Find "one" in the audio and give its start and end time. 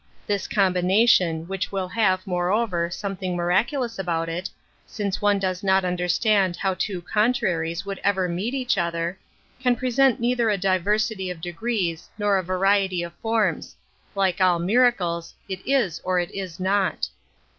5.21-5.37